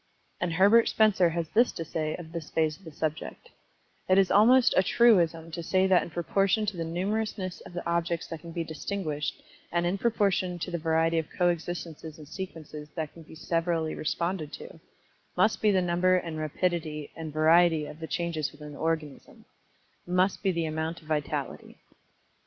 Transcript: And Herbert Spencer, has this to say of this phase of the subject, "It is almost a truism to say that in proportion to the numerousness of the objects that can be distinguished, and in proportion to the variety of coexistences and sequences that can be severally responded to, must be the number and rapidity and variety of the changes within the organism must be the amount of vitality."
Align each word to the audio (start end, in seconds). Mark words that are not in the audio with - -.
And 0.39 0.53
Herbert 0.53 0.89
Spencer, 0.89 1.29
has 1.29 1.47
this 1.49 1.71
to 1.73 1.85
say 1.85 2.15
of 2.15 2.31
this 2.31 2.49
phase 2.49 2.75
of 2.75 2.85
the 2.85 2.91
subject, 2.91 3.51
"It 4.09 4.17
is 4.17 4.31
almost 4.31 4.73
a 4.75 4.81
truism 4.81 5.51
to 5.51 5.61
say 5.61 5.85
that 5.85 6.01
in 6.01 6.09
proportion 6.09 6.65
to 6.65 6.75
the 6.75 6.83
numerousness 6.83 7.61
of 7.67 7.73
the 7.73 7.87
objects 7.87 8.25
that 8.29 8.39
can 8.39 8.51
be 8.51 8.63
distinguished, 8.63 9.43
and 9.71 9.85
in 9.85 9.99
proportion 9.99 10.57
to 10.57 10.71
the 10.71 10.79
variety 10.79 11.19
of 11.19 11.29
coexistences 11.29 12.17
and 12.17 12.27
sequences 12.27 12.89
that 12.95 13.13
can 13.13 13.21
be 13.21 13.35
severally 13.35 13.93
responded 13.93 14.51
to, 14.53 14.79
must 15.37 15.61
be 15.61 15.69
the 15.69 15.83
number 15.83 16.15
and 16.15 16.39
rapidity 16.39 17.11
and 17.15 17.31
variety 17.31 17.85
of 17.85 17.99
the 17.99 18.07
changes 18.07 18.51
within 18.51 18.71
the 18.71 18.79
organism 18.79 19.45
must 20.07 20.41
be 20.41 20.51
the 20.51 20.65
amount 20.65 21.03
of 21.03 21.07
vitality." 21.07 21.77